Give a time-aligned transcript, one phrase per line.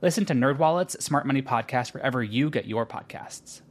[0.00, 3.62] Listen to NerdWallet's Smart Money Podcast wherever you get your podcasts.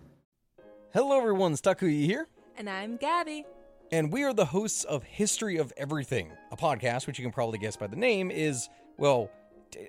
[0.91, 1.53] Hello, everyone.
[1.53, 2.27] Stakuyi here.
[2.57, 3.45] And I'm Gabby.
[3.93, 7.59] And we are the hosts of History of Everything, a podcast which you can probably
[7.59, 9.31] guess by the name is, well,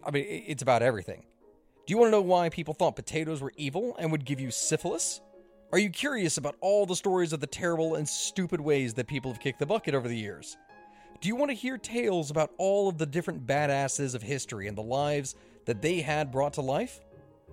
[0.06, 1.24] I mean, it's about everything.
[1.86, 4.52] Do you want to know why people thought potatoes were evil and would give you
[4.52, 5.20] syphilis?
[5.72, 9.32] Are you curious about all the stories of the terrible and stupid ways that people
[9.32, 10.56] have kicked the bucket over the years?
[11.20, 14.78] Do you want to hear tales about all of the different badasses of history and
[14.78, 15.34] the lives
[15.68, 17.00] that they had brought to life?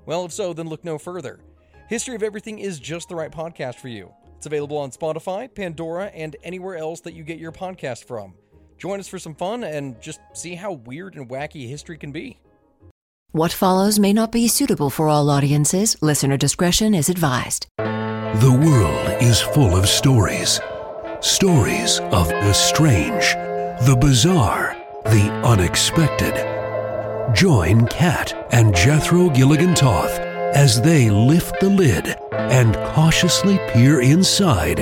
[0.06, 1.42] Well, if so, then look no further.
[1.90, 4.12] History of Everything is just the right podcast for you.
[4.38, 8.34] It's available on Spotify, Pandora, and anywhere else that you get your podcast from.
[8.78, 12.40] Join us for some fun and just see how weird and wacky history can be.
[13.32, 16.02] What follows may not be suitable for all audiences.
[16.02, 17.68] Listener discretion is advised.
[17.78, 20.62] The world is full of stories.
[21.20, 23.34] Stories of the strange,
[23.86, 26.55] the bizarre, the unexpected.
[27.34, 34.78] Join Kat and Jethro Gilligan Toth as they lift the lid and cautiously peer inside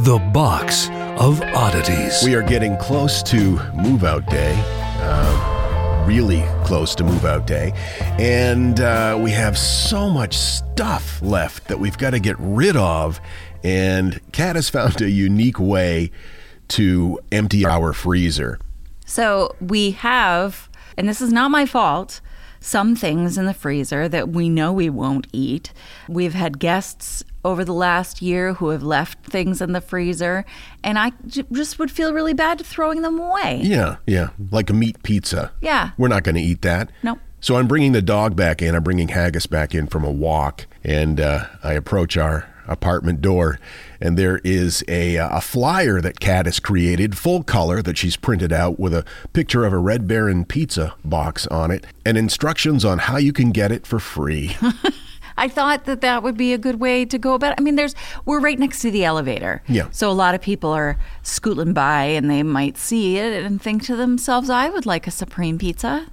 [0.00, 2.22] the box of oddities.
[2.24, 4.54] We are getting close to move out day.
[5.02, 7.72] Uh, really close to move out day.
[8.18, 13.20] And uh, we have so much stuff left that we've got to get rid of.
[13.64, 16.10] And Kat has found a unique way
[16.68, 18.58] to empty our freezer.
[19.06, 20.68] So we have,
[21.00, 22.20] and this is not my fault,
[22.60, 25.72] some things in the freezer that we know we won't eat.
[26.10, 30.44] We've had guests over the last year who have left things in the freezer,
[30.84, 33.60] and I j- just would feel really bad throwing them away.
[33.62, 34.28] Yeah, yeah.
[34.50, 35.52] Like a meat pizza.
[35.62, 35.92] Yeah.
[35.96, 36.90] We're not going to eat that.
[37.02, 37.18] No.
[37.40, 38.74] So I'm bringing the dog back in.
[38.74, 43.58] I'm bringing Haggis back in from a walk, and uh, I approach our apartment door,
[44.00, 48.16] and there is a, uh, a flyer that Kat has created, full color, that she's
[48.16, 52.84] printed out with a picture of a Red Baron pizza box on it, and instructions
[52.84, 54.56] on how you can get it for free.
[55.36, 57.52] I thought that that would be a good way to go about.
[57.52, 57.60] It.
[57.60, 57.94] I mean, there's
[58.26, 59.88] we're right next to the elevator, Yeah.
[59.90, 63.84] So a lot of people are scooting by and they might see it and think
[63.84, 66.06] to themselves, "I would like a supreme pizza."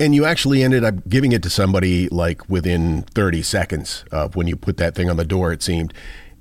[0.00, 4.46] and you actually ended up giving it to somebody like within 30 seconds of when
[4.46, 5.92] you put that thing on the door, it seemed.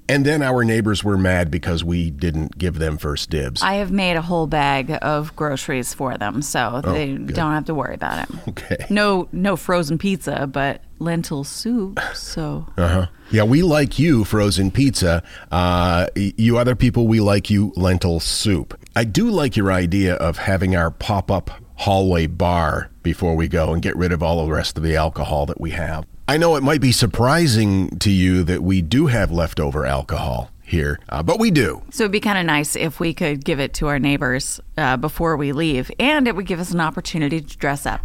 [0.09, 3.61] And then our neighbors were mad because we didn't give them first dibs.
[3.61, 7.75] I have made a whole bag of groceries for them, so they don't have to
[7.75, 8.35] worry about it.
[8.49, 8.85] Okay.
[8.89, 11.99] No, no frozen pizza, but lentil soup.
[12.13, 13.07] So Uh-huh.
[13.31, 15.21] Yeah, we like you frozen pizza.
[15.51, 18.77] Uh, you other people, we like you lentil soup.
[18.95, 23.71] I do like your idea of having our pop up hallway bar before we go
[23.71, 26.05] and get rid of all the rest of the alcohol that we have.
[26.29, 30.99] I know it might be surprising to you that we do have leftover alcohol here,
[31.09, 31.81] uh, but we do.
[31.89, 34.95] So it'd be kind of nice if we could give it to our neighbors uh,
[34.97, 38.01] before we leave, and it would give us an opportunity to dress up.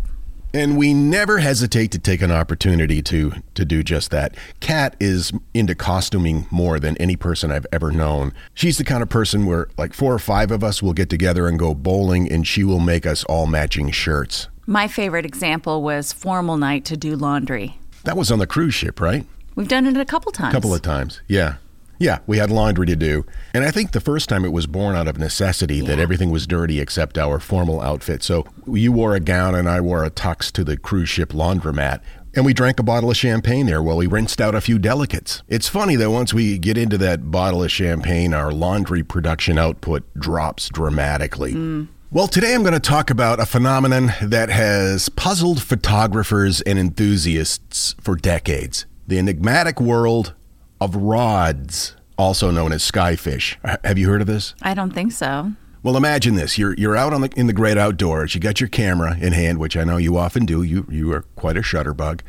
[0.54, 4.34] And we never hesitate to take an opportunity to to do just that.
[4.60, 8.32] Kat is into costuming more than any person I've ever known.
[8.54, 11.46] She's the kind of person where like four or five of us will get together
[11.46, 14.48] and go bowling and she will make us all matching shirts.
[14.66, 17.78] My favorite example was formal night to do laundry.
[18.04, 19.26] That was on the cruise ship, right?
[19.54, 20.52] We've done it a couple times.
[20.52, 21.20] A couple of times.
[21.28, 21.56] Yeah.
[21.98, 23.24] Yeah, we had laundry to do.
[23.54, 26.46] And I think the first time it was born out of necessity that everything was
[26.46, 28.22] dirty except our formal outfit.
[28.22, 32.00] So you wore a gown and I wore a tux to the cruise ship laundromat.
[32.34, 35.44] And we drank a bottle of champagne there while we rinsed out a few delicates.
[35.48, 40.02] It's funny that once we get into that bottle of champagne, our laundry production output
[40.18, 41.54] drops dramatically.
[41.54, 41.88] Mm.
[42.10, 47.96] Well, today I'm going to talk about a phenomenon that has puzzled photographers and enthusiasts
[48.00, 50.32] for decades the enigmatic world
[50.80, 53.56] of rods, also known as skyfish.
[53.84, 54.54] Have you heard of this?
[54.62, 55.52] I don't think so.
[55.82, 58.34] Well, imagine this: you're you're out on the in the great outdoors.
[58.34, 60.62] You got your camera in hand, which I know you often do.
[60.62, 62.20] You you are quite a shutterbug.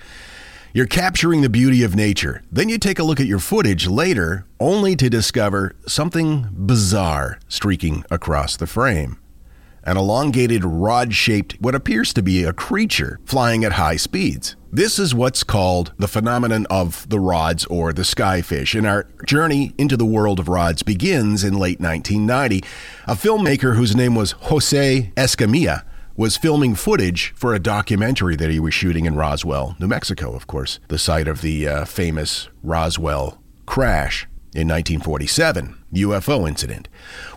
[0.73, 2.41] You're capturing the beauty of nature.
[2.51, 8.03] Then you take a look at your footage later, only to discover something bizarre streaking
[8.09, 9.17] across the frame.
[9.85, 14.55] An elongated rod shaped, what appears to be a creature flying at high speeds.
[14.71, 18.75] This is what's called the phenomenon of the rods or the skyfish.
[18.75, 22.63] And our journey into the world of rods begins in late 1990.
[23.07, 25.83] A filmmaker whose name was Jose Escamilla
[26.17, 30.47] was filming footage for a documentary that he was shooting in Roswell, New Mexico, of
[30.47, 36.87] course, the site of the uh, famous Roswell crash in 1947 UFO incident.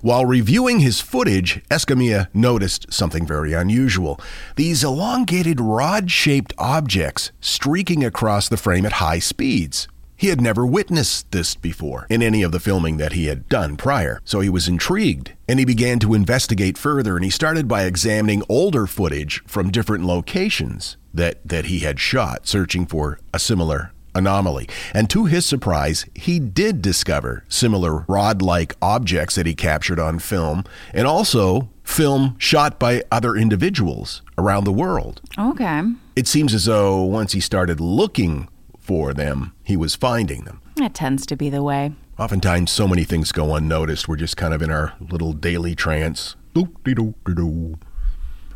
[0.00, 4.20] While reviewing his footage, Escamilla noticed something very unusual.
[4.56, 9.88] These elongated rod shaped objects streaking across the frame at high speeds.
[10.16, 13.76] He had never witnessed this before in any of the filming that he had done
[13.76, 17.84] prior, so he was intrigued and he began to investigate further and he started by
[17.84, 23.92] examining older footage from different locations that, that he had shot, searching for a similar
[24.14, 24.68] anomaly.
[24.92, 30.18] And to his surprise, he did discover similar rod like objects that he captured on
[30.18, 35.20] film and also film shot by other individuals around the world.
[35.38, 35.82] Okay.
[36.16, 40.60] It seems as though once he started looking for them, he was finding them.
[40.76, 41.92] That tends to be the way.
[42.18, 44.08] Oftentimes, so many things go unnoticed.
[44.08, 46.34] We're just kind of in our little daily trance.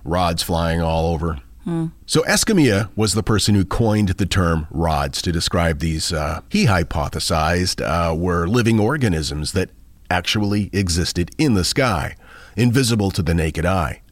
[0.04, 1.38] Rods flying all over.
[2.06, 6.66] So Escamilla was the person who coined the term rods to describe these, uh, he
[6.66, 9.70] hypothesized, uh, were living organisms that
[10.10, 12.16] actually existed in the sky,
[12.56, 14.02] invisible to the naked eye.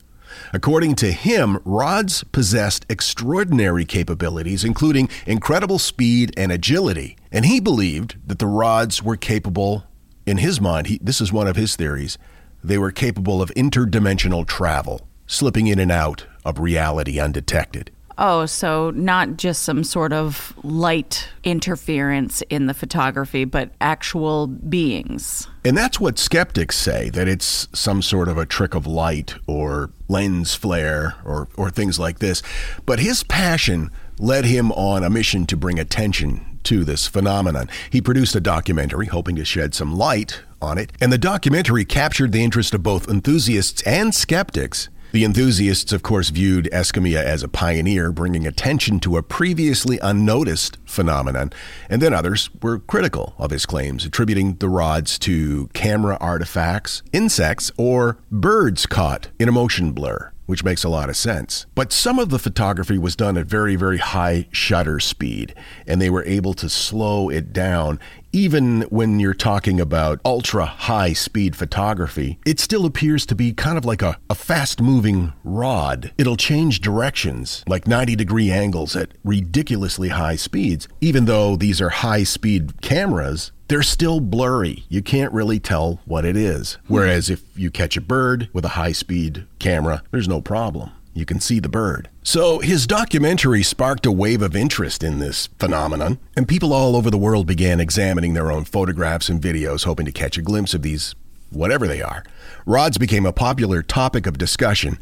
[0.53, 7.17] According to him, rods possessed extraordinary capabilities, including incredible speed and agility.
[7.31, 9.85] And he believed that the rods were capable,
[10.27, 12.17] in his mind, he, this is one of his theories,
[12.63, 17.91] they were capable of interdimensional travel, slipping in and out of reality undetected.
[18.19, 25.49] Oh, so not just some sort of light interference in the photography, but actual beings.
[25.65, 29.91] And that's what skeptics say that it's some sort of a trick of light or
[30.09, 32.43] lens flare or, or things like this.
[32.85, 37.71] But his passion led him on a mission to bring attention to this phenomenon.
[37.89, 42.33] He produced a documentary hoping to shed some light on it, and the documentary captured
[42.33, 44.91] the interest of both enthusiasts and skeptics.
[45.13, 50.79] The enthusiasts, of course, viewed Escamilla as a pioneer, bringing attention to a previously unnoticed
[50.85, 51.53] phenomenon,
[51.89, 57.73] and then others were critical of his claims, attributing the rods to camera artifacts, insects,
[57.77, 61.65] or birds caught in a motion blur which makes a lot of sense.
[61.77, 65.55] But some of the photography was done at very, very high shutter speed,
[65.87, 68.01] and they were able to slow it down.
[68.33, 73.77] Even when you're talking about ultra high speed photography, it still appears to be kind
[73.77, 76.13] of like a, a fast moving rod.
[76.17, 80.87] It'll change directions, like 90 degree angles at ridiculously high speeds.
[81.01, 84.85] Even though these are high speed cameras, they're still blurry.
[84.89, 86.75] You can't really tell what it is.
[86.87, 86.95] Hmm.
[86.95, 90.93] Whereas if you catch a bird with a high speed camera, there's no problem.
[91.13, 92.09] You can see the bird.
[92.23, 97.11] So his documentary sparked a wave of interest in this phenomenon, and people all over
[97.11, 100.83] the world began examining their own photographs and videos, hoping to catch a glimpse of
[100.83, 101.15] these,
[101.51, 102.25] whatever they are.
[102.65, 104.99] Rods became a popular topic of discussion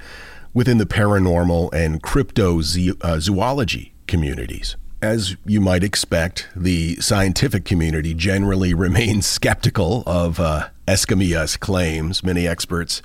[0.54, 4.76] within the paranormal and cryptozoology communities.
[5.00, 12.24] As you might expect, the scientific community generally remains skeptical of uh, Escamilla's claims.
[12.24, 13.02] Many experts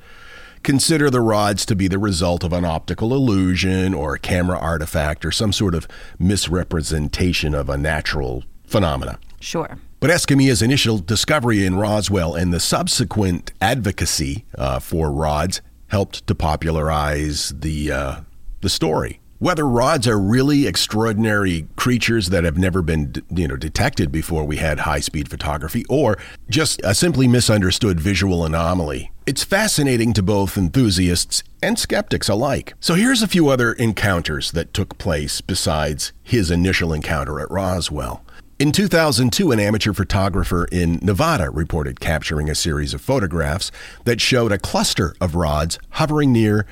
[0.64, 5.26] consider the rods to be the result of an optical illusion or a camera artifact
[5.26, 5.88] or some sort of
[6.18, 9.20] misrepresentation of a natural phenomena.
[9.40, 9.78] Sure.
[10.00, 16.36] But Escamilla's initial discovery in Roswell and the subsequent advocacy uh, for rods helped to
[16.36, 18.16] popularize the uh,
[18.62, 19.20] the story.
[19.40, 24.58] Whether rods are really extraordinary creatures that have never been, you know, detected before we
[24.58, 26.18] had high-speed photography, or
[26.50, 32.74] just a simply misunderstood visual anomaly, it's fascinating to both enthusiasts and skeptics alike.
[32.80, 38.24] So here's a few other encounters that took place besides his initial encounter at Roswell.
[38.60, 43.72] In 2002, an amateur photographer in Nevada reported capturing a series of photographs
[44.06, 46.66] that showed a cluster of rods hovering near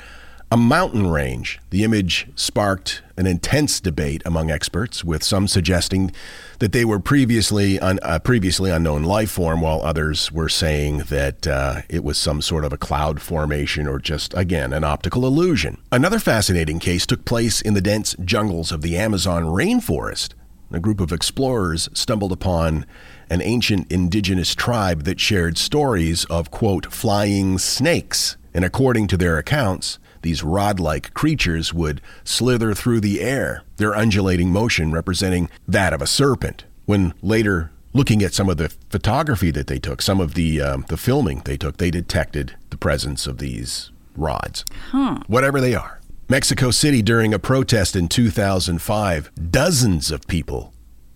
[0.51, 1.59] a mountain range.
[1.69, 6.11] The image sparked an intense debate among experts, with some suggesting
[6.59, 11.83] that they were previously un, previously unknown life form, while others were saying that uh,
[11.87, 15.77] it was some sort of a cloud formation or just again an optical illusion.
[15.89, 20.33] Another fascinating case took place in the dense jungles of the Amazon rainforest.
[20.73, 22.85] A group of explorers stumbled upon
[23.29, 29.37] an ancient indigenous tribe that shared stories of quote flying snakes, and according to their
[29.37, 35.93] accounts these rod like creatures would slither through the air, their undulating motion representing that
[35.93, 36.65] of a serpent.
[36.85, 40.85] When later looking at some of the photography that they took, some of the, um,
[40.87, 45.19] the filming they took, they detected the presence of these rods, Huh.
[45.27, 45.99] whatever they are.
[46.29, 50.73] Mexico City, during a protest in 2005, dozens of people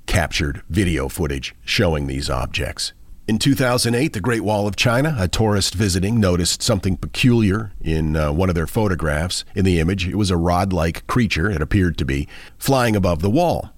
[0.07, 2.91] captured video footage showing these objects.
[3.27, 8.31] In 2008, the Great Wall of China, a tourist visiting noticed something peculiar in uh,
[8.31, 9.43] one of their photographs.
[9.55, 12.27] In the image, it was a rod like creature, it appeared to be,
[12.59, 13.71] flying above the wall.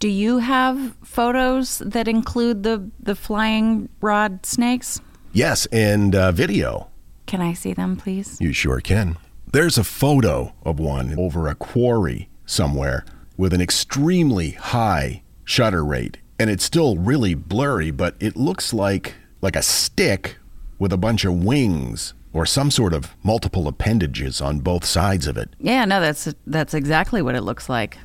[0.00, 5.00] Do you have photos that include the, the flying rod snakes?
[5.32, 6.90] Yes, and uh, video.
[7.26, 8.40] Can I see them, please?
[8.40, 9.16] You sure can.
[9.52, 13.04] There's a photo of one over a quarry somewhere
[13.36, 19.14] with an extremely high shutter rate and it's still really blurry, but it looks like
[19.40, 20.36] like a stick
[20.78, 25.36] with a bunch of wings or some sort of multiple appendages on both sides of
[25.36, 25.50] it.
[25.58, 27.98] Yeah, no, that's that's exactly what it looks like.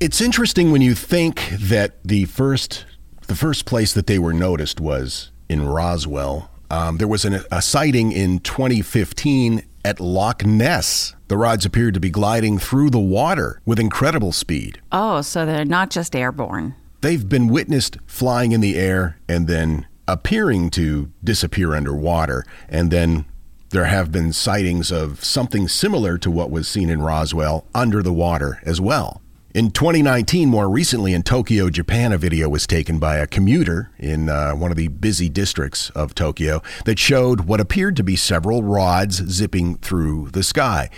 [0.00, 2.84] It's interesting when you think that the first
[3.26, 6.50] the first place that they were noticed was in Roswell.
[6.70, 11.14] Um, there was an, a sighting in 2015 at Loch Ness.
[11.28, 14.80] The rods appeared to be gliding through the water with incredible speed.
[14.90, 16.74] Oh, so they're not just airborne.
[17.00, 22.44] They've been witnessed flying in the air and then appearing to disappear underwater.
[22.68, 23.26] And then
[23.70, 28.12] there have been sightings of something similar to what was seen in Roswell under the
[28.12, 29.20] water as well.
[29.54, 34.28] In 2019, more recently in Tokyo, Japan, a video was taken by a commuter in
[34.28, 38.62] uh, one of the busy districts of Tokyo that showed what appeared to be several
[38.62, 40.90] rods zipping through the sky.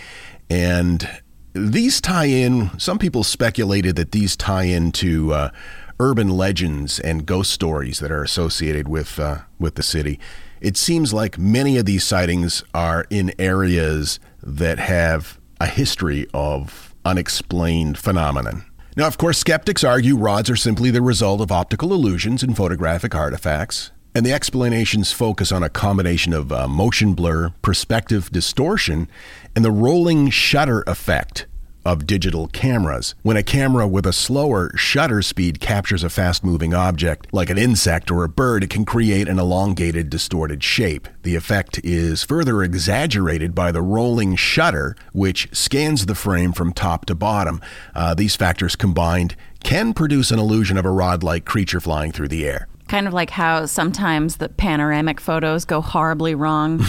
[0.49, 1.09] And
[1.53, 5.51] these tie in, some people speculated that these tie into uh,
[5.99, 10.19] urban legends and ghost stories that are associated with uh, with the city.
[10.61, 16.93] It seems like many of these sightings are in areas that have a history of
[17.05, 18.65] unexplained phenomenon.
[18.97, 23.15] Now, of course, skeptics argue rods are simply the result of optical illusions and photographic
[23.15, 29.07] artifacts, and the explanations focus on a combination of uh, motion blur, perspective distortion,
[29.55, 31.45] and the rolling shutter effect
[31.89, 33.15] of digital cameras.
[33.23, 37.57] When a camera with a slower shutter speed captures a fast moving object, like an
[37.57, 41.07] insect or a bird, it can create an elongated, distorted shape.
[41.23, 47.05] The effect is further exaggerated by the rolling shutter, which scans the frame from top
[47.07, 47.59] to bottom.
[47.95, 52.27] Uh, these factors combined can produce an illusion of a rod like creature flying through
[52.27, 52.67] the air.
[52.87, 56.85] Kind of like how sometimes the panoramic photos go horribly wrong.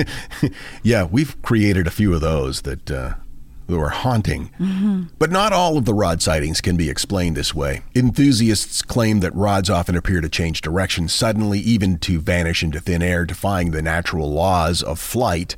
[0.82, 3.14] yeah, we've created a few of those that uh,
[3.76, 4.50] are haunting.
[4.58, 5.02] Mm-hmm.
[5.18, 7.82] But not all of the rod sightings can be explained this way.
[7.94, 13.02] Enthusiasts claim that rods often appear to change direction suddenly, even to vanish into thin
[13.02, 15.56] air, defying the natural laws of flight.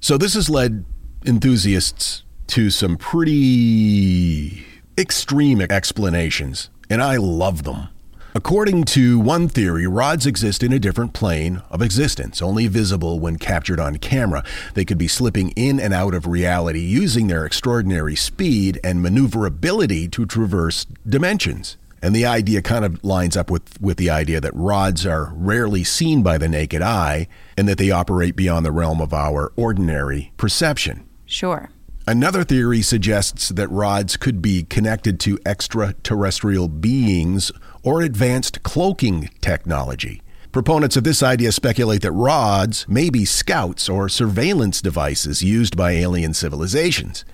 [0.00, 0.84] So this has led
[1.26, 4.64] enthusiasts to some pretty
[4.98, 7.88] extreme explanations, and I love them.
[8.32, 13.38] According to one theory, rods exist in a different plane of existence, only visible when
[13.38, 14.44] captured on camera.
[14.74, 20.06] They could be slipping in and out of reality using their extraordinary speed and maneuverability
[20.10, 21.76] to traverse dimensions.
[22.02, 25.82] And the idea kind of lines up with, with the idea that rods are rarely
[25.82, 30.32] seen by the naked eye and that they operate beyond the realm of our ordinary
[30.36, 31.04] perception.
[31.26, 31.68] Sure.
[32.06, 40.22] Another theory suggests that rods could be connected to extraterrestrial beings or advanced cloaking technology.
[40.52, 45.92] Proponents of this idea speculate that rods may be scouts or surveillance devices used by
[45.92, 47.24] alien civilizations.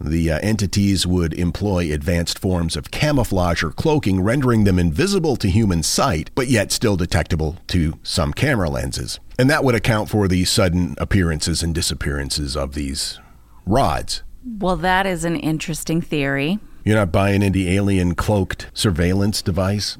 [0.00, 5.48] The uh, entities would employ advanced forms of camouflage or cloaking, rendering them invisible to
[5.48, 9.20] human sight, but yet still detectable to some camera lenses.
[9.38, 13.20] And that would account for the sudden appearances and disappearances of these
[13.66, 14.22] rods.
[14.44, 16.58] Well, that is an interesting theory.
[16.84, 19.96] You're not buying into alien cloaked surveillance device?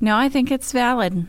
[0.00, 1.26] No, I think it's valid.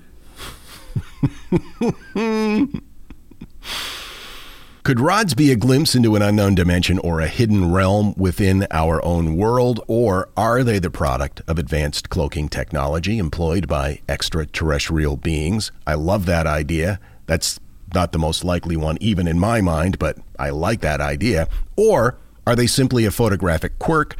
[4.84, 9.04] Could rods be a glimpse into an unknown dimension or a hidden realm within our
[9.04, 15.72] own world, or are they the product of advanced cloaking technology employed by extraterrestrial beings?
[15.88, 17.00] I love that idea.
[17.26, 17.60] That's
[17.96, 21.48] not the most likely one, even in my mind, but I like that idea.
[21.76, 24.16] Or are they simply a photographic quirk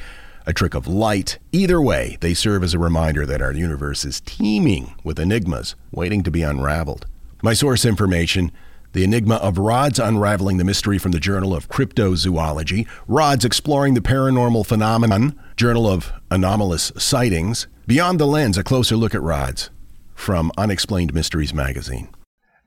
[0.46, 1.40] a trick of light.
[1.52, 6.24] Either way, they serve as a reminder that our universe is teeming with enigmas waiting
[6.24, 7.06] to be unraveled.
[7.42, 8.52] My source information
[8.96, 14.00] the Enigma of Rods Unraveling the Mystery from the Journal of Cryptozoology, Rods Exploring the
[14.00, 19.70] Paranormal Phenomenon, Journal of Anomalous Sightings, Beyond the Lens, a closer look at rods,
[20.14, 22.08] from Unexplained Mysteries magazine.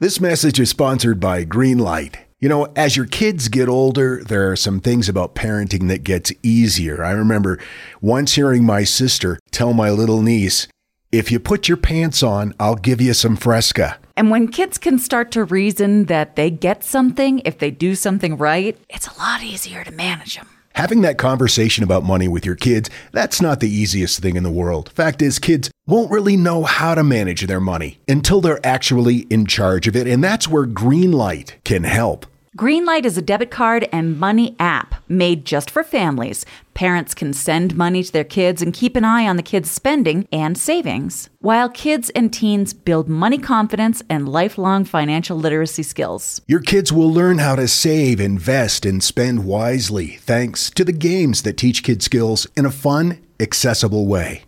[0.01, 2.17] This message is sponsored by Greenlight.
[2.41, 6.33] You know, as your kids get older, there are some things about parenting that gets
[6.41, 7.03] easier.
[7.03, 7.59] I remember
[8.01, 10.69] once hearing my sister tell my little niece,
[11.11, 13.99] if you put your pants on, I'll give you some Fresca.
[14.17, 18.37] And when kids can start to reason that they get something if they do something
[18.37, 20.47] right, it's a lot easier to manage them.
[20.75, 24.51] Having that conversation about money with your kids, that's not the easiest thing in the
[24.51, 24.91] world.
[24.91, 29.47] Fact is, kids won't really know how to manage their money until they're actually in
[29.47, 32.27] charge of it, and that's where Greenlight can help.
[32.59, 36.45] Greenlight is a debit card and money app made just for families.
[36.75, 40.27] Parents can send money to their kids and keep an eye on the kids' spending
[40.33, 46.41] and savings, while kids and teens build money confidence and lifelong financial literacy skills.
[46.49, 51.43] Your kids will learn how to save, invest, and spend wisely thanks to the games
[51.43, 54.48] that teach kids skills in a fun, accessible way.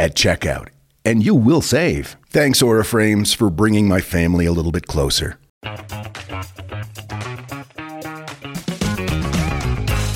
[0.00, 0.68] at checkout,
[1.04, 2.16] and you will save.
[2.30, 5.38] Thanks, Aura Frames, for bringing my family a little bit closer.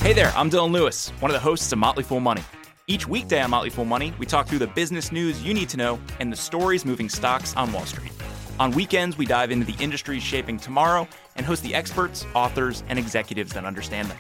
[0.01, 2.43] Hey there, I'm Dylan Lewis, one of the hosts of Motley Fool Money.
[2.87, 5.77] Each weekday on Motley Fool Money, we talk through the business news you need to
[5.77, 8.13] know and the stories moving stocks on Wall Street.
[8.59, 12.99] On weekends, we dive into the industries shaping tomorrow and host the experts, authors, and
[12.99, 14.19] executives that understand them.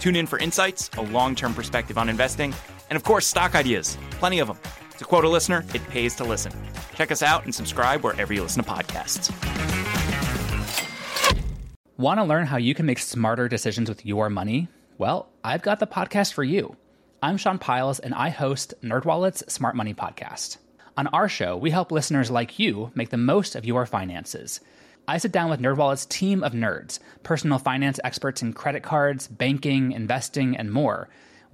[0.00, 2.52] Tune in for insights, a long term perspective on investing,
[2.90, 3.96] and of course, stock ideas.
[4.18, 4.58] Plenty of them.
[4.98, 6.52] To quote a listener, it pays to listen.
[6.94, 9.32] Check us out and subscribe wherever you listen to podcasts.
[11.96, 14.68] Want to learn how you can make smarter decisions with your money?
[14.98, 16.76] Well, I've got the podcast for you.
[17.22, 20.58] I'm Sean Pyles, and I host NerdWallet's Smart Money Podcast.
[20.96, 24.60] On our show, we help listeners like you make the most of your finances.
[25.08, 29.90] I sit down with NerdWallet's team of nerds, personal finance experts in credit cards, banking,
[29.90, 31.08] investing, and more.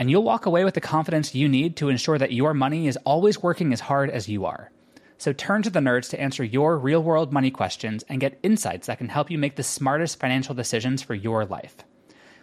[0.00, 2.96] And you'll walk away with the confidence you need to ensure that your money is
[3.04, 4.72] always working as hard as you are.
[5.18, 8.86] So turn to the nerds to answer your real world money questions and get insights
[8.86, 11.76] that can help you make the smartest financial decisions for your life.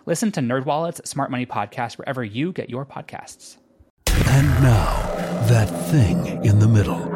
[0.05, 3.57] Listen to NerdWallet's Smart Money Podcast wherever you get your podcasts.
[4.05, 5.01] And now,
[5.47, 7.11] that thing in the middle.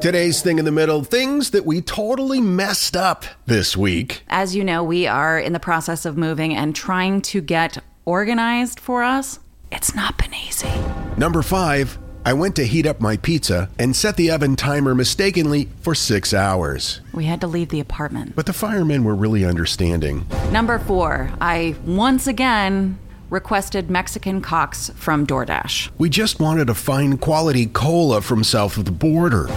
[0.00, 4.24] Today's thing in the middle things that we totally messed up this week.
[4.26, 8.80] As you know, we are in the process of moving and trying to get organized
[8.80, 9.38] for us.
[9.72, 10.72] It's not been easy.
[11.16, 15.68] Number five, I went to heat up my pizza and set the oven timer mistakenly
[15.80, 17.00] for six hours.
[17.14, 18.36] We had to leave the apartment.
[18.36, 20.26] But the firemen were really understanding.
[20.50, 22.98] Number four, I once again
[23.30, 25.90] requested Mexican cocks from DoorDash.
[25.98, 29.48] We just wanted a fine quality cola from south of the border.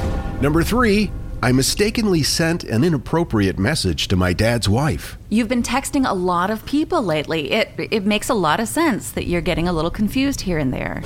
[0.41, 1.11] Number three,
[1.43, 5.17] I mistakenly sent an inappropriate message to my dad's wife.
[5.27, 7.51] You've been texting a lot of people lately.
[7.51, 10.73] It it makes a lot of sense that you're getting a little confused here and
[10.73, 11.03] there.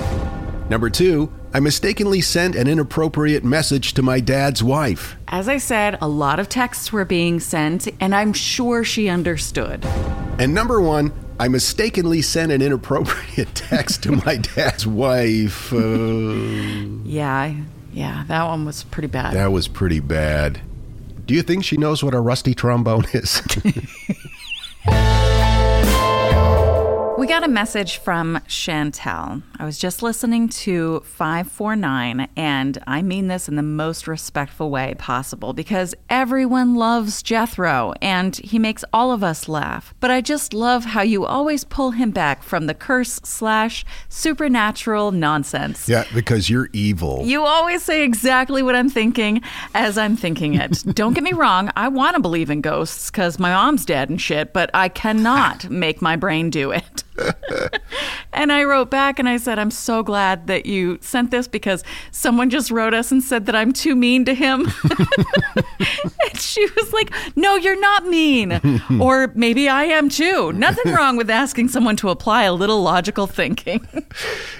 [0.70, 5.16] Number two, I mistakenly sent an inappropriate message to my dad's wife.
[5.26, 9.84] As I said, a lot of texts were being sent, and I'm sure she understood.
[10.38, 15.72] And number one, I mistakenly sent an inappropriate text to my dad's wife.
[15.72, 17.54] Uh, Yeah,
[17.92, 19.34] yeah, that one was pretty bad.
[19.34, 20.60] that was pretty bad.
[21.26, 23.42] Do you think she knows what a rusty trombone is?
[27.28, 29.42] Got a message from Chantel.
[29.58, 34.94] I was just listening to 549, and I mean this in the most respectful way
[34.96, 39.94] possible because everyone loves Jethro and he makes all of us laugh.
[40.00, 45.12] But I just love how you always pull him back from the curse slash supernatural
[45.12, 45.86] nonsense.
[45.86, 47.22] yeah, because you're evil.
[47.24, 49.42] You always say exactly what I'm thinking
[49.74, 50.82] as I'm thinking it.
[50.94, 54.18] Don't get me wrong, I want to believe in ghosts because my mom's dead and
[54.18, 57.04] shit, but I cannot make my brain do it.
[58.32, 61.84] and I wrote back and I said, I'm so glad that you sent this because
[62.10, 64.68] someone just wrote us and said that I'm too mean to him.
[64.90, 68.60] and she was like, No, you're not mean.
[69.00, 70.52] or maybe I am too.
[70.52, 73.80] Nothing wrong with asking someone to apply a little logical thinking.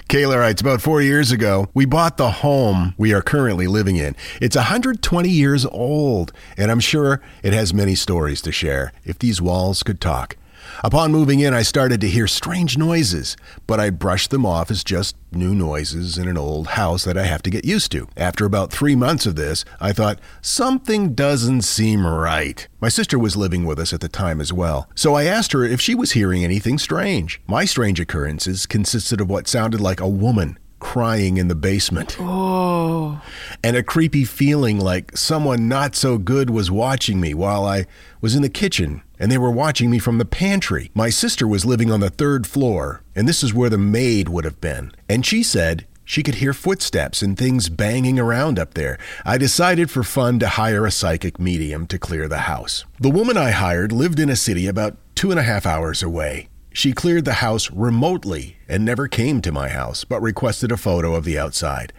[0.09, 4.15] Kayla writes, about four years ago, we bought the home we are currently living in.
[4.41, 9.41] It's 120 years old, and I'm sure it has many stories to share if these
[9.41, 10.35] walls could talk.
[10.81, 13.35] Upon moving in, I started to hear strange noises,
[13.67, 17.25] but I brushed them off as just new noises in an old house that I
[17.25, 18.07] have to get used to.
[18.15, 22.65] After about three months of this, I thought, something doesn't seem right.
[22.79, 25.65] My sister was living with us at the time as well, so I asked her
[25.65, 27.41] if she was hearing anything strange.
[27.45, 32.17] My strange occurrences consisted of what sounded like a woman crying in the basement.
[32.19, 33.21] Oh.
[33.63, 37.85] And a creepy feeling like someone not so good was watching me while I
[38.21, 40.89] was in the kitchen and they were watching me from the pantry.
[40.93, 44.45] My sister was living on the third floor, and this is where the maid would
[44.45, 44.93] have been.
[45.09, 48.97] And she said she could hear footsteps and things banging around up there.
[49.25, 52.85] I decided for fun to hire a psychic medium to clear the house.
[52.99, 56.47] The woman I hired lived in a city about two and a half hours away.
[56.79, 61.13] She cleared the house remotely and never came to my house, but requested a photo
[61.13, 61.91] of the outside.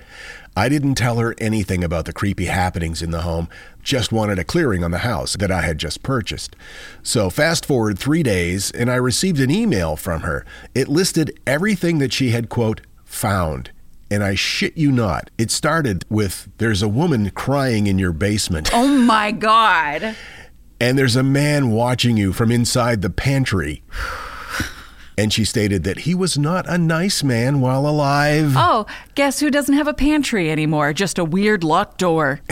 [0.57, 3.51] I didn't tell her anything about the creepy happenings in the home,
[3.83, 6.57] just wanted a clearing on the house that I had just purchased.
[7.03, 10.47] So, fast forward three days, and I received an email from her.
[10.75, 13.73] It listed everything that she had, quote, found.
[14.11, 18.71] And I shit you not, it started with There's a woman crying in your basement,
[18.73, 20.17] oh my God.
[20.81, 23.83] and there's a man watching you from inside the pantry.
[25.21, 28.55] And she stated that he was not a nice man while alive.
[28.57, 30.95] Oh, guess who doesn't have a pantry anymore?
[30.95, 32.41] Just a weird locked door.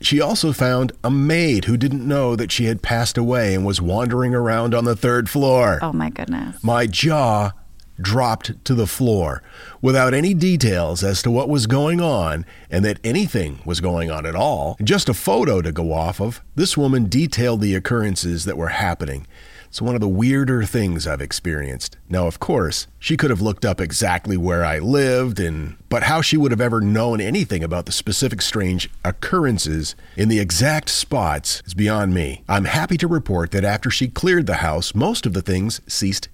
[0.00, 3.80] She also found a maid who didn't know that she had passed away and was
[3.80, 5.80] wandering around on the third floor.
[5.82, 6.62] Oh my goodness.
[6.62, 7.50] My jaw
[8.00, 9.42] dropped to the floor
[9.82, 14.24] without any details as to what was going on and that anything was going on
[14.26, 14.76] at all.
[14.84, 16.42] Just a photo to go off of.
[16.54, 19.26] This woman detailed the occurrences that were happening.
[19.74, 21.96] It's one of the weirder things I've experienced.
[22.08, 26.20] Now, of course, she could have looked up exactly where I lived and but how
[26.20, 31.60] she would have ever known anything about the specific strange occurrences in the exact spots
[31.66, 32.44] is beyond me.
[32.48, 36.28] I'm happy to report that after she cleared the house, most of the things ceased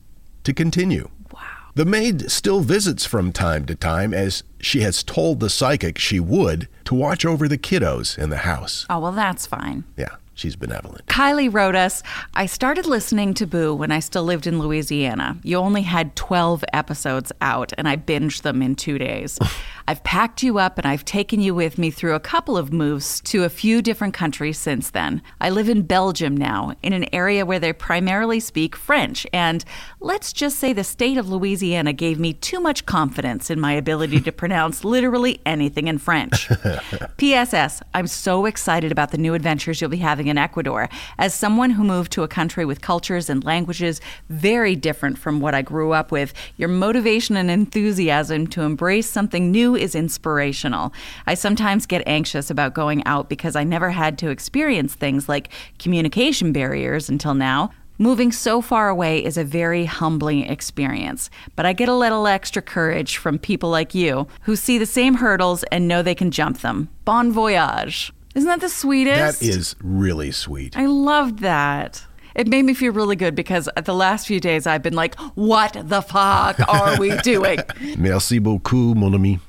[0.44, 1.08] to continue.
[1.32, 1.40] Wow.
[1.76, 6.20] The maid still visits from time to time, as she has told the psychic she
[6.20, 8.84] would, to watch over the kiddos in the house.
[8.90, 9.84] Oh, well, that's fine.
[9.96, 11.06] Yeah, she's benevolent.
[11.06, 12.02] Kylie wrote us
[12.34, 15.38] I started listening to Boo when I still lived in Louisiana.
[15.42, 19.38] You only had 12 episodes out, and I binged them in two days.
[19.90, 23.20] I've packed you up and I've taken you with me through a couple of moves
[23.22, 25.20] to a few different countries since then.
[25.40, 29.64] I live in Belgium now, in an area where they primarily speak French, and
[29.98, 34.20] let's just say the state of Louisiana gave me too much confidence in my ability
[34.20, 36.48] to pronounce literally anything in French.
[37.16, 40.88] PSS, I'm so excited about the new adventures you'll be having in Ecuador.
[41.18, 45.56] As someone who moved to a country with cultures and languages very different from what
[45.56, 50.92] I grew up with, your motivation and enthusiasm to embrace something new is inspirational.
[51.26, 55.48] I sometimes get anxious about going out because I never had to experience things like
[55.78, 57.70] communication barriers until now.
[57.98, 62.62] Moving so far away is a very humbling experience, but I get a little extra
[62.62, 66.60] courage from people like you who see the same hurdles and know they can jump
[66.60, 66.88] them.
[67.04, 68.10] Bon voyage.
[68.34, 69.40] Isn't that the sweetest?
[69.40, 70.78] That is really sweet.
[70.78, 72.06] I loved that.
[72.34, 75.14] It made me feel really good because at the last few days I've been like,
[75.34, 77.58] what the fuck are we doing?
[77.98, 79.40] Merci beaucoup, mon ami.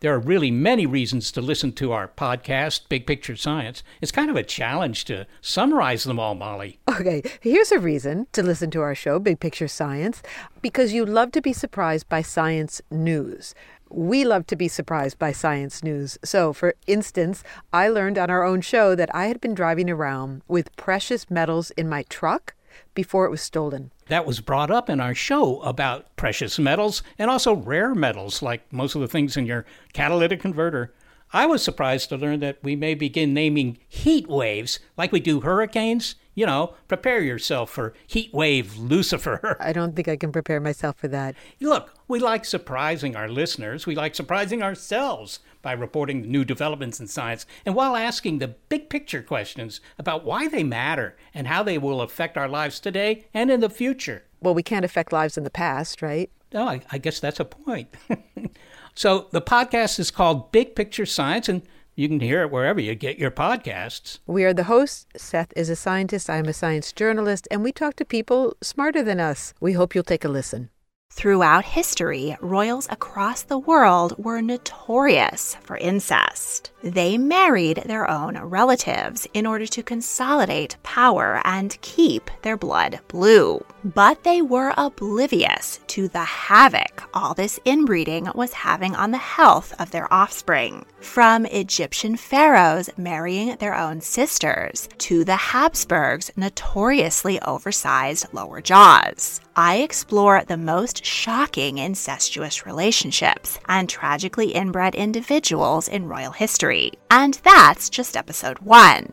[0.00, 3.82] There are really many reasons to listen to our podcast, Big Picture Science.
[4.02, 6.78] It's kind of a challenge to summarize them all, Molly.
[6.86, 10.22] Okay, here's a reason to listen to our show, Big Picture Science,
[10.60, 13.54] because you love to be surprised by science news.
[13.88, 16.18] We love to be surprised by science news.
[16.22, 20.42] So, for instance, I learned on our own show that I had been driving around
[20.46, 22.54] with precious metals in my truck
[22.94, 23.92] before it was stolen.
[24.08, 28.72] That was brought up in our show about precious metals and also rare metals, like
[28.72, 30.92] most of the things in your catalytic converter.
[31.32, 35.40] I was surprised to learn that we may begin naming heat waves like we do
[35.40, 36.14] hurricanes.
[36.34, 39.56] You know, prepare yourself for heat wave Lucifer.
[39.60, 41.34] I don't think I can prepare myself for that.
[41.60, 43.86] Look, we like surprising our listeners.
[43.86, 48.90] We like surprising ourselves by reporting new developments in science and while asking the big
[48.90, 53.50] picture questions about why they matter and how they will affect our lives today and
[53.50, 54.24] in the future.
[54.40, 56.30] Well, we can't affect lives in the past, right?
[56.54, 57.88] Oh, I, I guess that's a point.
[58.96, 61.62] so the podcast is called Big Picture Science, and
[61.94, 64.18] you can hear it wherever you get your podcasts.
[64.26, 65.06] We are the hosts.
[65.16, 69.20] Seth is a scientist, I'm a science journalist, and we talk to people smarter than
[69.20, 69.54] us.
[69.60, 70.70] We hope you'll take a listen.
[71.12, 76.72] Throughout history, royals across the world were notorious for incest.
[76.82, 83.64] They married their own relatives in order to consolidate power and keep their blood blue.
[83.94, 89.72] But they were oblivious to the havoc all this inbreeding was having on the health
[89.78, 90.84] of their offspring.
[91.00, 99.40] From Egyptian pharaohs marrying their own sisters to the Habsburgs' notoriously oversized lower jaws.
[99.54, 106.92] I explore the most shocking incestuous relationships and tragically inbred individuals in royal history.
[107.10, 109.12] And that's just episode one.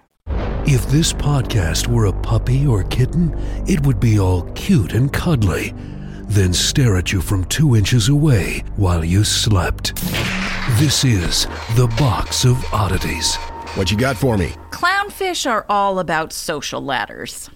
[0.67, 3.35] If this podcast were a puppy or kitten,
[3.67, 5.73] it would be all cute and cuddly,
[6.27, 9.95] then stare at you from two inches away while you slept.
[10.77, 11.45] This is
[11.75, 13.35] The Box of Oddities.
[13.75, 14.53] What you got for me?
[14.69, 17.49] Clownfish are all about social ladders.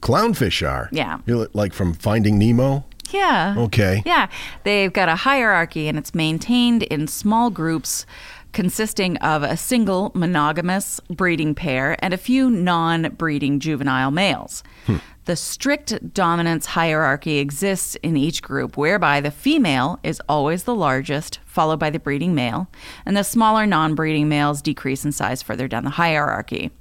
[0.00, 0.88] Clownfish are.
[0.92, 1.18] Yeah.
[1.26, 2.84] You're like from Finding Nemo?
[3.10, 3.54] Yeah.
[3.58, 4.02] Okay.
[4.04, 4.28] Yeah.
[4.64, 8.06] They've got a hierarchy and it's maintained in small groups
[8.52, 14.62] consisting of a single monogamous breeding pair and a few non breeding juvenile males.
[14.86, 14.96] Hmm.
[15.24, 21.38] The strict dominance hierarchy exists in each group, whereby the female is always the largest,
[21.44, 22.68] followed by the breeding male,
[23.06, 26.72] and the smaller non breeding males decrease in size further down the hierarchy.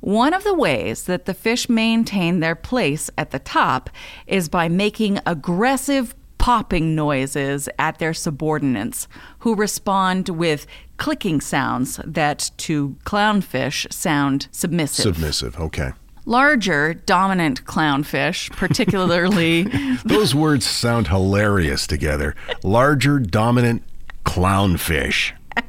[0.00, 3.88] One of the ways that the fish maintain their place at the top
[4.26, 6.14] is by making aggressive
[6.46, 9.08] popping noises at their subordinates,
[9.40, 10.64] who respond with
[10.96, 15.02] clicking sounds that to clownfish sound submissive.
[15.02, 15.58] Submissive.
[15.58, 15.90] Okay.
[16.24, 19.64] Larger, dominant clownfish, particularly
[20.04, 22.36] Those words sound hilarious together.
[22.62, 23.82] Larger, dominant
[24.24, 25.32] clownfish.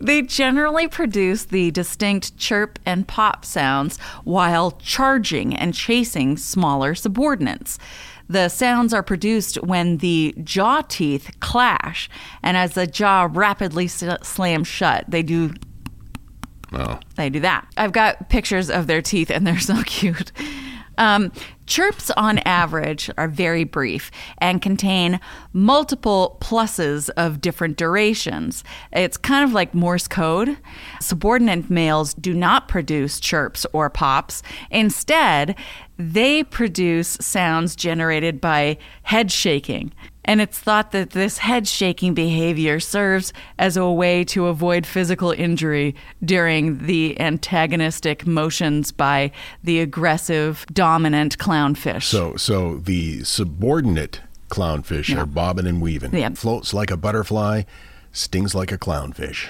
[0.00, 7.78] They generally produce the distinct chirp and pop sounds while charging and chasing smaller subordinates.
[8.32, 12.08] The sounds are produced when the jaw teeth clash,
[12.42, 15.52] and as the jaw rapidly s- slams shut, they do
[16.72, 16.98] Oh.
[17.16, 17.66] they do that.
[17.76, 20.32] I've got pictures of their teeth, and they're so cute.
[20.96, 21.30] Um,
[21.66, 25.20] chirps, on average, are very brief and contain
[25.52, 28.64] multiple pluses of different durations.
[28.92, 30.56] It's kind of like Morse code.
[31.00, 34.42] Subordinate males do not produce chirps or pops.
[34.70, 35.56] Instead,
[35.98, 39.92] they produce sounds generated by head shaking.
[40.24, 45.32] And it's thought that this head shaking behavior serves as a way to avoid physical
[45.32, 49.32] injury during the antagonistic motions by
[49.64, 52.04] the aggressive, dominant clownfish.
[52.04, 56.14] So, so the subordinate clownfish are bobbing and weaving.
[56.14, 56.30] Yeah.
[56.30, 57.62] Floats like a butterfly,
[58.12, 59.48] stings like a clownfish.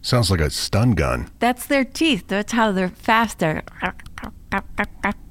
[0.00, 1.28] Sounds like a stun gun.
[1.40, 2.28] That's their teeth.
[2.28, 3.62] That's how they're faster.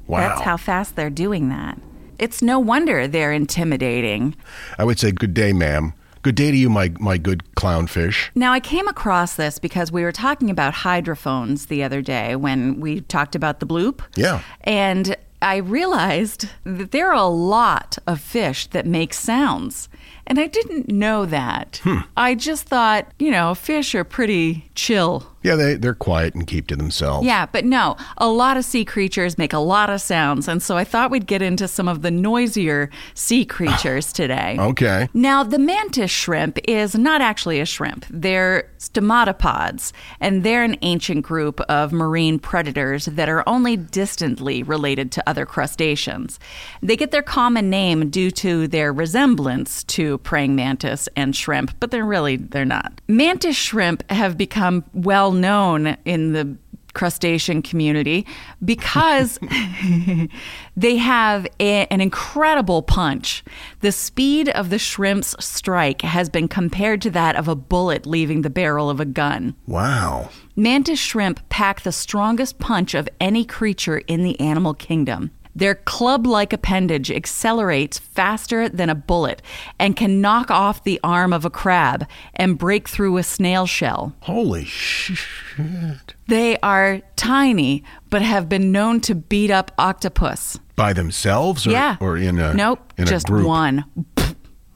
[0.06, 0.20] Wow.
[0.20, 1.80] That's how fast they're doing that.
[2.20, 4.36] It's no wonder they're intimidating.
[4.78, 5.94] I would say, "Good day, ma'am.
[6.22, 10.04] Good day to you, my my good clownfish." Now, I came across this because we
[10.04, 14.02] were talking about hydrophones the other day when we talked about the bloop.
[14.16, 14.42] Yeah.
[14.62, 19.88] And I realized that there are a lot of fish that make sounds.
[20.28, 21.80] And I didn't know that.
[21.84, 22.00] Hmm.
[22.18, 25.26] I just thought, you know, fish are pretty chill.
[25.42, 27.26] Yeah, they, they're quiet and keep to themselves.
[27.26, 30.48] Yeah, but no, a lot of sea creatures make a lot of sounds.
[30.48, 34.58] And so I thought we'd get into some of the noisier sea creatures today.
[34.60, 35.08] Okay.
[35.14, 38.06] Now, the mantis shrimp is not actually a shrimp.
[38.10, 45.12] They're stomatopods, and they're an ancient group of marine predators that are only distantly related
[45.14, 46.40] to other crustaceans.
[46.82, 51.92] They get their common name due to their resemblance to praying mantis and shrimp, but
[51.92, 53.00] they're really they're not.
[53.08, 56.58] Mantis shrimp have become well known in the
[56.94, 58.26] crustacean community
[58.66, 59.38] because
[60.76, 63.44] they have a- an incredible punch.
[63.82, 68.42] The speed of the shrimp's strike has been compared to that of a bullet leaving
[68.42, 69.56] the barrel of a gun.
[69.68, 70.30] Wow.
[70.56, 75.32] Mantis shrimp pack the strongest punch of any creature in the animal kingdom.
[75.56, 79.42] Their club like appendage accelerates faster than a bullet
[79.78, 84.14] and can knock off the arm of a crab and break through a snail shell.
[84.22, 86.14] Holy shit.
[86.28, 90.60] They are tiny, but have been known to beat up octopus.
[90.76, 91.98] By themselves or, yeah.
[92.00, 93.48] or in a Nope, in just a group?
[93.48, 93.86] one.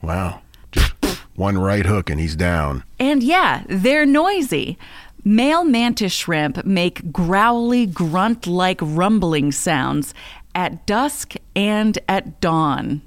[0.01, 0.41] Wow.
[0.71, 0.93] Just
[1.35, 2.83] one right hook and he's down.
[2.99, 4.77] And yeah, they're noisy.
[5.25, 10.13] Male mantis shrimp make growly, grunt like rumbling sounds
[10.55, 13.01] at dusk and at dawn.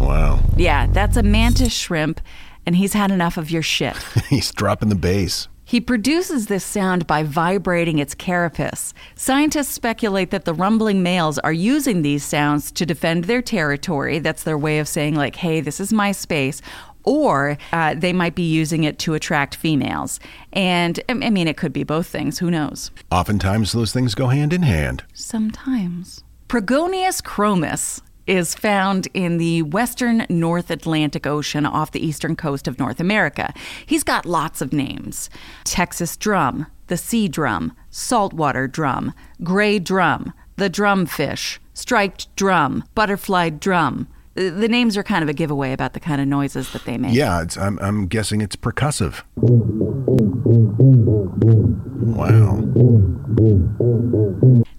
[0.00, 0.40] Wow.
[0.56, 2.20] Yeah, that's a mantis shrimp,
[2.64, 3.96] and he's had enough of your shit.
[4.28, 5.48] he's dropping the bass.
[5.68, 8.94] He produces this sound by vibrating its carapace.
[9.16, 14.20] Scientists speculate that the rumbling males are using these sounds to defend their territory.
[14.20, 16.62] That's their way of saying, like, hey, this is my space.
[17.06, 20.20] Or uh, they might be using it to attract females.
[20.52, 22.38] And I mean, it could be both things.
[22.40, 22.90] Who knows?
[23.10, 25.04] Oftentimes those things go hand in hand.
[25.14, 26.22] Sometimes.
[26.48, 32.78] Pogonias cromis is found in the western North Atlantic Ocean off the eastern coast of
[32.78, 33.54] North America.
[33.84, 35.30] He's got lots of names
[35.64, 44.08] Texas drum, the sea drum, saltwater drum, gray drum, the drumfish, striped drum, butterfly drum.
[44.36, 46.98] The the names are kind of a giveaway about the kind of noises that they
[46.98, 47.14] make.
[47.14, 49.22] Yeah, it's, I'm, I'm guessing it's percussive.
[52.14, 52.60] Wow.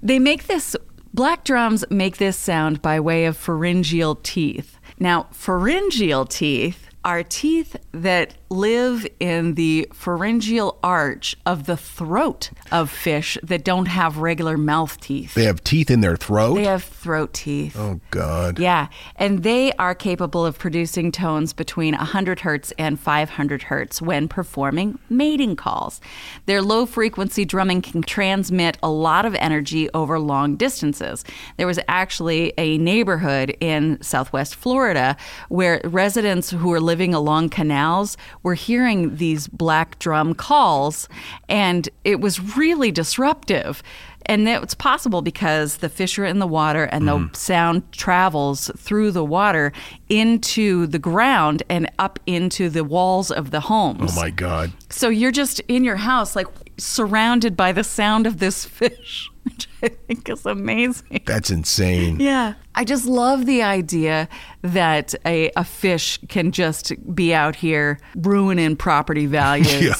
[0.04, 0.76] They make this,
[1.14, 4.78] black drums make this sound by way of pharyngeal teeth.
[5.00, 12.90] Now, pharyngeal teeth are teeth that live in the pharyngeal arch of the throat of
[12.90, 15.34] fish that don't have regular mouth teeth.
[15.34, 16.56] They have teeth in their throat?
[16.56, 17.78] They have throat teeth.
[17.78, 18.60] oh, God.
[18.60, 24.28] Yeah, and they are capable of producing tones between 100 hertz and 500 hertz when
[24.28, 26.00] performing mating calls.
[26.46, 31.24] Their low frequency drumming can transmit a lot of energy over long distances.
[31.58, 35.18] There was actually a neighborhood in southwest Florida
[35.50, 41.10] where residents who were living along canals were hearing these black drum calls,
[41.50, 43.84] and it was really disruptive.
[44.26, 47.34] And it's possible because the fish are in the water and the mm-hmm.
[47.34, 49.74] sound travels through the water
[50.08, 54.14] into the ground and up into the walls of the homes.
[54.18, 54.72] Oh, my God.
[54.90, 59.68] So you're just in your house, like surrounded by the sound of this fish, which
[59.82, 61.22] I think is amazing.
[61.26, 62.20] That's insane.
[62.20, 62.54] Yeah.
[62.76, 64.28] I just love the idea
[64.62, 69.82] that a, a fish can just be out here ruining property values.
[69.82, 69.96] Yeah.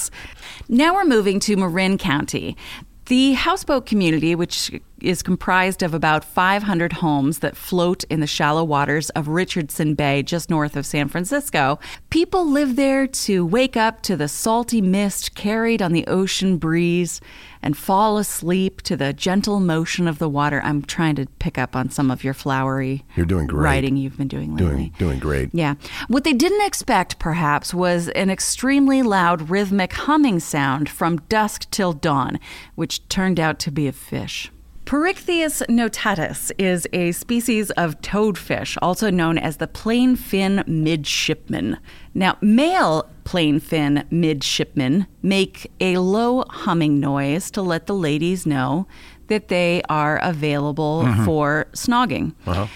[0.70, 2.58] Now we're moving to Marin County.
[3.06, 8.64] The houseboat community, which is comprised of about 500 homes that float in the shallow
[8.64, 11.80] waters of Richardson Bay, just north of San Francisco,
[12.10, 17.22] people live there to wake up to the salty mist carried on the ocean breeze
[17.62, 20.62] and fall asleep to the gentle motion of the water.
[20.64, 23.64] I'm trying to pick up on some of your flowery You're doing great.
[23.64, 24.68] writing you've been doing lately.
[24.68, 25.50] Doing, doing great.
[25.54, 25.76] Yeah.
[26.08, 31.94] What they didn't expect, perhaps, was an extremely loud rhythmic humming sound from dusk till
[31.94, 32.40] dawn,
[32.76, 34.52] which turned out to be a fish.
[34.88, 41.78] Porichthys notatus is a species of toadfish, also known as the plain fin midshipman.
[42.14, 48.88] Now, male plain fin midshipmen make a low humming noise to let the ladies know
[49.28, 51.26] that they are available mm-hmm.
[51.26, 52.34] for snogging.
[52.46, 52.68] Uh-huh.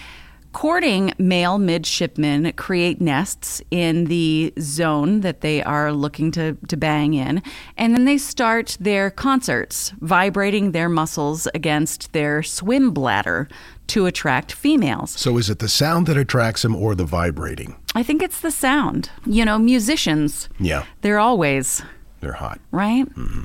[0.52, 7.14] Courting male midshipmen create nests in the zone that they are looking to, to bang
[7.14, 7.42] in,
[7.78, 13.48] and then they start their concerts, vibrating their muscles against their swim bladder
[13.88, 15.10] to attract females.
[15.12, 17.76] So is it the sound that attracts them or the vibrating?
[17.94, 19.10] I think it's the sound.
[19.24, 21.82] You know, musicians, Yeah, they're always
[22.20, 22.60] they're hot.
[22.70, 23.06] right?
[23.16, 23.44] Mm-hmm.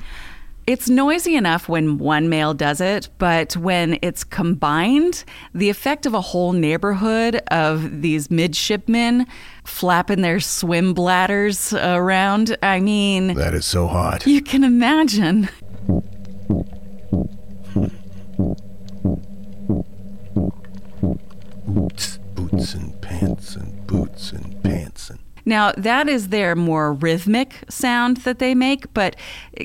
[0.68, 6.12] It's noisy enough when one male does it, but when it's combined, the effect of
[6.12, 9.26] a whole neighborhood of these midshipmen
[9.64, 14.26] flapping their swim bladders around, I mean, That is so hot.
[14.26, 15.48] you can imagine.
[21.66, 27.64] Boots, boots and pants and boots and pants and Now, that is their more rhythmic
[27.70, 29.16] sound that they make, but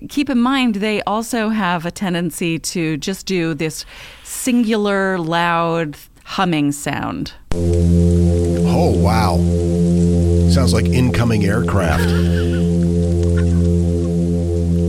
[0.08, 3.86] keep in mind they also have a tendency to just do this
[4.24, 7.34] singular, loud humming sound.
[7.54, 9.36] Oh wow.
[10.52, 12.10] Sounds like incoming aircraft.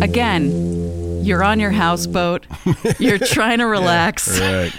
[0.01, 2.47] Again, you're on your houseboat,
[3.01, 4.29] you're trying to relax.
[4.39, 4.73] Right.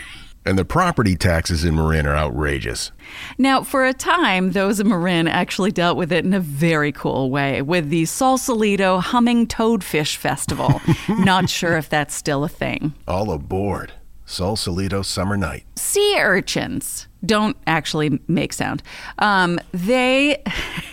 [0.44, 2.92] And the property taxes in Marin are outrageous.
[3.36, 7.30] Now, for a time, those in Marin actually dealt with it in a very cool
[7.30, 10.80] way with the Sausalito Humming Toadfish Festival.
[11.08, 12.94] Not sure if that's still a thing.
[13.06, 13.92] All aboard.
[14.24, 15.64] Sausalito Summer Night.
[15.76, 18.82] Sea urchins don't actually make sound.
[19.18, 20.42] Um, they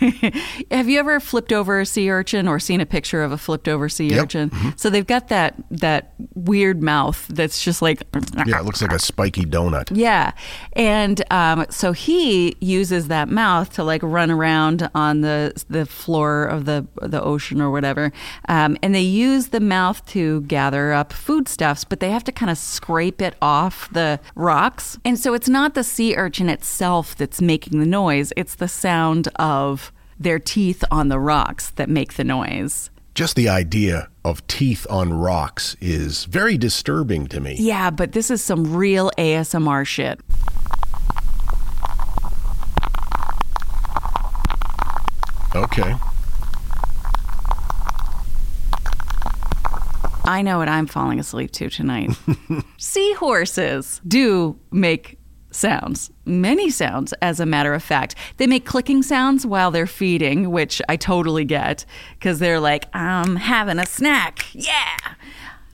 [0.70, 3.68] have you ever flipped over a sea urchin or seen a picture of a flipped
[3.68, 4.24] over sea Yep.
[4.24, 4.50] urchin?
[4.76, 8.02] So they've got that that weird mouth that's just like
[8.46, 9.88] Yeah, it looks like a spiky donut.
[9.92, 10.32] yeah.
[10.74, 16.44] And um, so he uses that mouth to like run around on the the floor
[16.44, 18.12] of the the ocean or whatever.
[18.48, 22.50] Um, and they use the mouth to gather up foodstuffs, but they have to kind
[22.50, 24.98] of scrape it off the rocks.
[25.04, 29.28] And so it's not the sea urchin itself that's making the noise, it's the sound
[29.36, 32.90] of their teeth on the rocks that make the noise.
[33.14, 37.56] Just the idea of teeth on rocks is very disturbing to me.
[37.58, 40.20] Yeah, but this is some real ASMR shit.
[45.54, 45.96] Okay.
[50.24, 52.10] I know what I'm falling asleep to tonight.
[52.76, 55.17] Seahorses do make
[55.58, 58.14] sounds, many sounds, as a matter of fact.
[58.36, 61.84] They make clicking sounds while they're feeding, which I totally get
[62.14, 64.46] because they're like, I'm having a snack.
[64.54, 64.96] Yeah.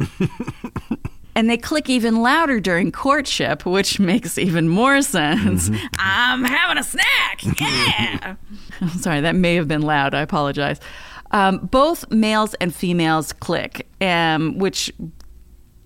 [1.35, 5.71] and they click even louder during courtship, which makes even more sense.
[5.99, 7.61] I'm having a snack.
[7.61, 8.37] Yeah.
[8.81, 10.15] I'm sorry, that may have been loud.
[10.15, 10.81] I apologize.
[11.31, 14.93] Um, both males and females click, um, which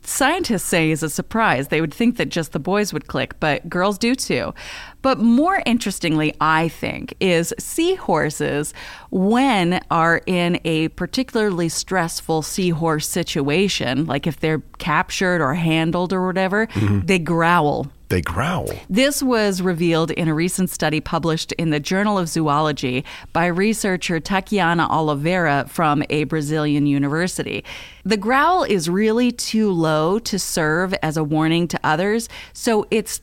[0.08, 1.68] scientists say is a surprise.
[1.68, 4.54] They would think that just the boys would click, but girls do too.
[5.02, 8.74] But more interestingly, I think, is seahorses,
[9.10, 16.26] when are in a particularly stressful seahorse situation, like if they're captured or handled or
[16.26, 17.06] whatever, mm-hmm.
[17.06, 17.88] they growl.
[18.08, 18.70] They growl.
[18.88, 23.04] This was revealed in a recent study published in the Journal of Zoology
[23.34, 27.64] by researcher Tatiana Oliveira from a Brazilian university.
[28.04, 33.20] The growl is really too low to serve as a warning to others, so it's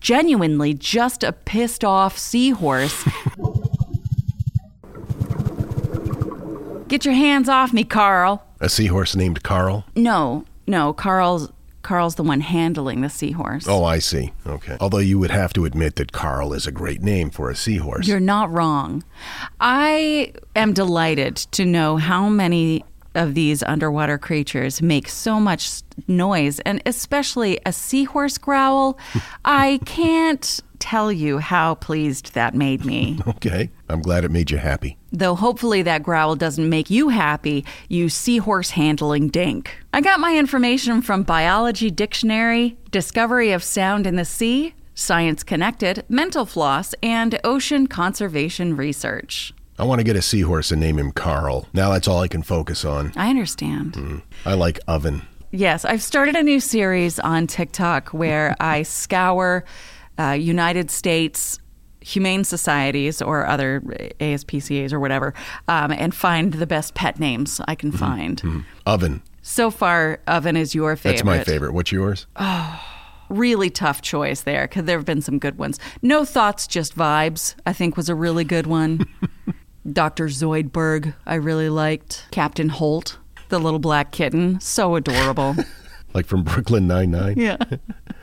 [0.00, 3.08] genuinely just a pissed off seahorse.
[6.88, 8.44] Get your hands off me, Carl.
[8.60, 9.86] A seahorse named Carl.
[9.94, 11.50] No, no, Carl's
[11.82, 13.66] Carl's the one handling the seahorse.
[13.66, 14.32] Oh, I see.
[14.46, 14.76] Okay.
[14.80, 18.06] Although you would have to admit that Carl is a great name for a seahorse.
[18.06, 19.02] You're not wrong.
[19.60, 26.60] I am delighted to know how many of these underwater creatures make so much noise,
[26.60, 28.98] and especially a seahorse growl.
[29.44, 33.18] I can't tell you how pleased that made me.
[33.40, 33.70] Okay.
[33.88, 34.98] I'm glad it made you happy.
[35.12, 39.78] Though hopefully that growl doesn't make you happy, you seahorse handling dink.
[39.94, 46.04] I got my information from Biology Dictionary, Discovery of Sound in the Sea, Science Connected,
[46.08, 49.54] Mental Floss, and Ocean Conservation Research.
[49.80, 51.66] I want to get a seahorse and name him Carl.
[51.72, 53.14] Now that's all I can focus on.
[53.16, 54.22] I understand.
[54.44, 55.22] I like oven.
[55.52, 59.64] Yes, I've started a new series on TikTok where I scour
[60.18, 61.58] uh, United States
[62.02, 63.80] humane societies or other
[64.20, 65.32] ASPCAs or whatever
[65.66, 68.64] um, and find the best pet names I can find.
[68.84, 69.22] Oven.
[69.40, 71.12] So far, Oven is your favorite.
[71.12, 71.72] That's my favorite.
[71.72, 72.26] What's yours?
[73.30, 75.78] Really tough choice there because there have been some good ones.
[76.02, 79.06] No Thoughts, Just Vibes, I think was a really good one.
[79.90, 80.26] Dr.
[80.26, 82.26] Zoidberg, I really liked.
[82.30, 83.18] Captain Holt,
[83.48, 85.56] the little black kitten, so adorable.
[86.12, 87.38] Like from Brooklyn Nine-Nine?
[87.38, 87.56] yeah.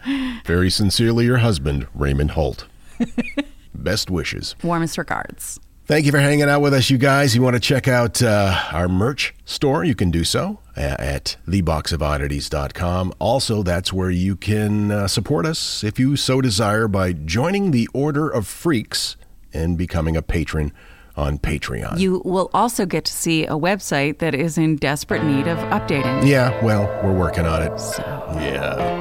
[0.45, 2.67] Very sincerely, your husband, Raymond Holt.
[3.73, 4.55] Best wishes.
[4.61, 5.57] Warmest regards.
[5.85, 7.33] Thank you for hanging out with us, you guys.
[7.33, 9.85] You want to check out uh, our merch store?
[9.85, 13.13] You can do so uh, at theboxofoddities.com.
[13.19, 17.87] Also, that's where you can uh, support us if you so desire by joining the
[17.93, 19.15] Order of Freaks
[19.53, 20.73] and becoming a patron
[21.17, 21.99] on Patreon.
[21.99, 26.25] You will also get to see a website that is in desperate need of updating.
[26.27, 27.77] yeah, well, we're working on it.
[27.79, 28.01] So,
[28.35, 28.95] Yeah.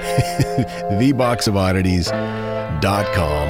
[0.90, 3.48] TheBoxOfOddities.com.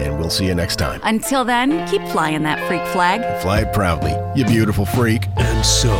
[0.00, 1.00] And we'll see you next time.
[1.04, 3.20] until then, keep flying that freak flag.
[3.42, 5.26] Fly it proudly, you beautiful freak.
[5.36, 5.90] And so,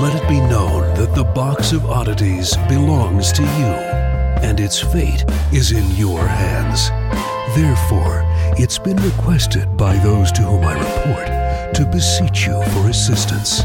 [0.00, 3.72] let it be known that the box of oddities belongs to you,
[4.46, 6.90] and its fate is in your hands.
[7.56, 8.22] Therefore,
[8.58, 13.62] it's been requested by those to whom I report to beseech you for assistance.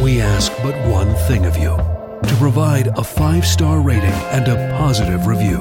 [0.00, 4.76] We ask but one thing of you to provide a five star rating and a
[4.78, 5.58] positive review.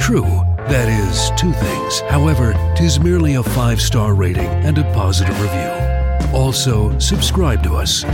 [0.00, 2.00] True, that is two things.
[2.10, 6.34] However, tis merely a five star rating and a positive review.
[6.34, 8.04] Also, subscribe to us.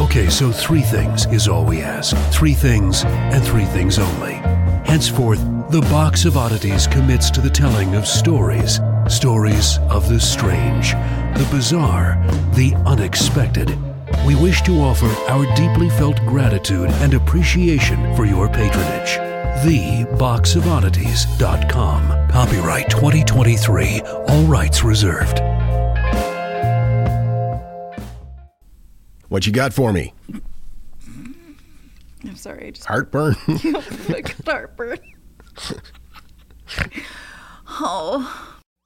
[0.00, 2.16] Okay, so three things is all we ask.
[2.32, 4.34] Three things and three things only.
[4.84, 5.40] Henceforth,
[5.70, 8.80] the Box of Oddities commits to the telling of stories.
[9.12, 10.92] Stories of the strange,
[11.36, 12.16] the bizarre,
[12.54, 13.78] the unexpected.
[14.26, 19.18] We wish to offer our deeply felt gratitude and appreciation for your patronage.
[19.64, 22.28] TheBoxOfOddities.com.
[22.30, 24.00] Copyright 2023.
[24.00, 25.40] All rights reserved.
[29.28, 30.14] What you got for me?
[32.24, 33.34] I'm sorry, I just Heartburn?
[34.46, 34.98] heartburn.
[37.68, 38.48] oh.